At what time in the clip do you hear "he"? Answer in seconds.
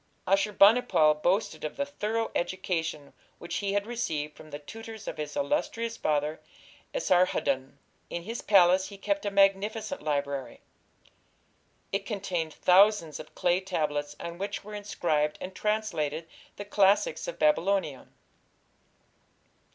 3.57-3.73, 8.87-8.97